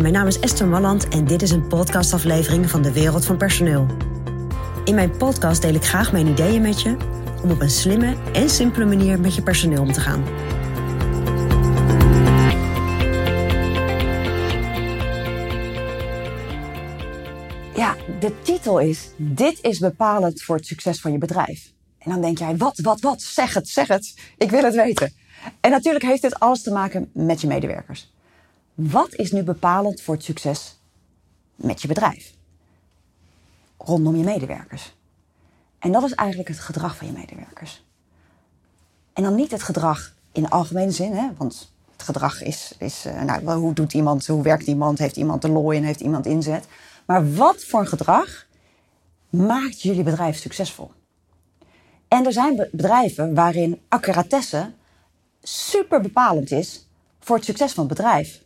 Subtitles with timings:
[0.00, 3.86] Mijn naam is Esther Malland en dit is een podcastaflevering van de Wereld van Personeel.
[4.84, 6.96] In mijn podcast deel ik graag mijn ideeën met je
[7.42, 10.24] om op een slimme en simpele manier met je personeel om te gaan.
[17.74, 21.72] Ja, de titel is Dit is bepalend voor het succes van je bedrijf.
[21.98, 23.22] En dan denk jij, wat, wat, wat?
[23.22, 24.14] Zeg het, zeg het.
[24.38, 25.12] Ik wil het weten.
[25.60, 28.14] En natuurlijk heeft dit alles te maken met je medewerkers.
[28.76, 30.78] Wat is nu bepalend voor het succes
[31.54, 32.34] met je bedrijf?
[33.78, 34.96] Rondom je medewerkers.
[35.78, 37.84] En dat is eigenlijk het gedrag van je medewerkers.
[39.12, 41.28] En dan niet het gedrag in de algemene zin, hè?
[41.36, 45.44] want het gedrag is, is uh, nou, hoe doet iemand, hoe werkt iemand, heeft iemand
[45.44, 46.66] een looi en heeft iemand inzet.
[47.06, 48.46] Maar wat voor gedrag
[49.30, 50.90] maakt jullie bedrijf succesvol?
[52.08, 54.72] En er zijn bedrijven waarin accuratesse
[55.42, 56.88] super bepalend is
[57.20, 58.44] voor het succes van het bedrijf.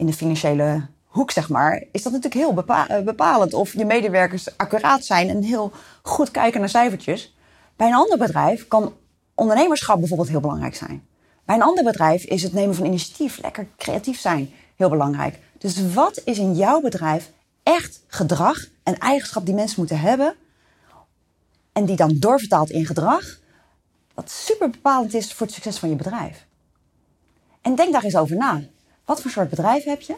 [0.00, 4.56] In de financiële hoek, zeg maar, is dat natuurlijk heel bepa bepalend of je medewerkers
[4.56, 7.36] accuraat zijn en heel goed kijken naar cijfertjes.
[7.76, 8.94] Bij een ander bedrijf kan
[9.34, 11.06] ondernemerschap bijvoorbeeld heel belangrijk zijn.
[11.44, 15.38] Bij een ander bedrijf is het nemen van initiatief, lekker creatief zijn, heel belangrijk.
[15.58, 17.30] Dus wat is in jouw bedrijf
[17.62, 20.34] echt gedrag, een eigenschap die mensen moeten hebben
[21.72, 23.38] en die dan doorvertaalt in gedrag,
[24.14, 26.46] wat super bepalend is voor het succes van je bedrijf.
[27.60, 28.62] En denk daar eens over na.
[29.10, 30.12] Wat voor soort bedrijf heb je?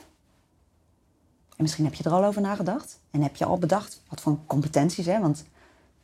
[1.57, 2.99] En misschien heb je er al over nagedacht.
[3.11, 5.21] En heb je al bedacht wat voor competenties, hè?
[5.21, 5.45] want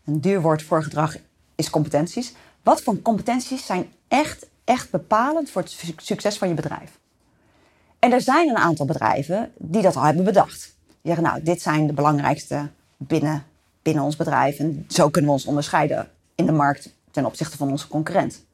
[0.04, 1.16] een duur woord voor gedrag
[1.54, 2.34] is competenties.
[2.62, 6.98] Wat voor competenties zijn echt, echt bepalend voor het succes van je bedrijf?
[7.98, 10.74] En er zijn een aantal bedrijven die dat al hebben bedacht.
[10.86, 13.44] Die zeggen, nou, dit zijn de belangrijkste binnen,
[13.82, 14.58] binnen ons bedrijf.
[14.58, 18.44] En zo kunnen we ons onderscheiden in de markt ten opzichte van onze concurrent.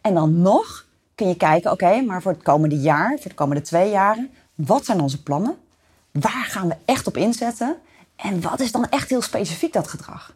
[0.00, 3.62] En dan nog kun je kijken, oké, maar voor het komende jaar, voor de komende
[3.62, 5.56] twee jaren, wat zijn onze plannen?
[6.10, 7.76] Waar gaan we echt op inzetten?
[8.16, 10.34] En wat is dan echt heel specifiek dat gedrag?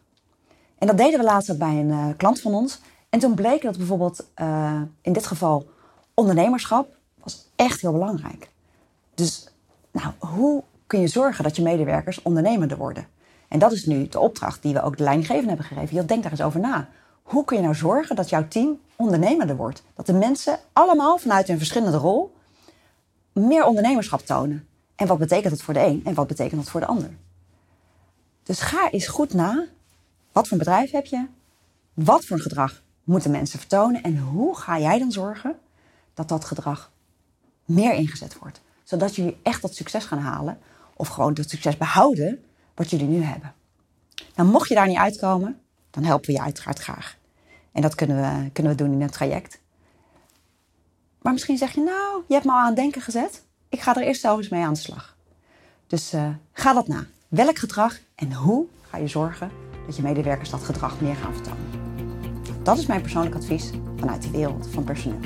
[0.77, 2.79] En dat deden we laatst bij een uh, klant van ons.
[3.09, 5.69] En toen bleek dat bijvoorbeeld uh, in dit geval
[6.13, 8.49] ondernemerschap was echt heel belangrijk.
[9.13, 9.49] Dus
[9.91, 13.07] nou, hoe kun je zorgen dat je medewerkers ondernemender worden?
[13.47, 15.95] En dat is nu de opdracht die we ook de leidinggevenden hebben gegeven.
[15.95, 16.87] Je denk daar eens over na.
[17.29, 19.83] Hoe kun je nou zorgen dat jouw team ondernemender wordt?
[19.95, 22.35] Dat de mensen allemaal vanuit hun verschillende rol
[23.33, 24.67] meer ondernemerschap tonen.
[24.95, 27.09] En wat betekent het voor de een en wat betekent het voor de ander?
[28.43, 29.65] Dus ga eens goed na.
[30.31, 31.27] Wat voor een bedrijf heb je?
[31.93, 34.03] Wat voor een gedrag moeten mensen vertonen?
[34.03, 35.59] En hoe ga jij dan zorgen
[36.13, 36.91] dat dat gedrag
[37.65, 38.61] meer ingezet wordt?
[38.83, 40.59] Zodat jullie echt dat succes gaan halen.
[40.95, 42.43] Of gewoon dat succes behouden
[42.75, 43.53] wat jullie nu hebben.
[44.35, 47.17] Nou, mocht je daar niet uitkomen, dan helpen we je uiteraard graag.
[47.71, 49.59] En dat kunnen we, kunnen we doen in een traject.
[51.21, 53.43] Maar misschien zeg je, nou, je hebt me al aan het denken gezet.
[53.69, 55.17] Ik ga er eerst zelf eens mee aan de slag.
[55.87, 57.05] Dus uh, ga dat na.
[57.27, 59.51] Welk gedrag en hoe ga je zorgen
[59.85, 61.87] dat je medewerkers dat gedrag meer gaan vertonen?
[62.63, 65.19] Dat is mijn persoonlijk advies vanuit de wereld van personeel.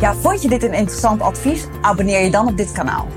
[0.00, 1.66] Ja, vond je dit een interessant advies?
[1.80, 3.08] Abonneer je dan op dit kanaal.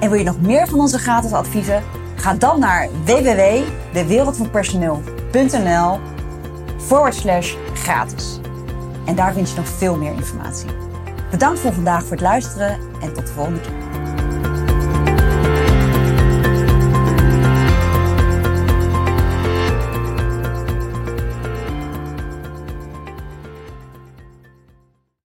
[0.00, 1.82] En wil je nog meer van onze gratis adviezen?
[2.24, 6.00] Ga dan naar www.dewereldvanpersoneel.nl
[6.78, 8.40] forward slash gratis.
[9.06, 10.68] En daar vind je nog veel meer informatie.
[11.30, 13.83] Bedankt voor vandaag voor het luisteren en tot de volgende keer.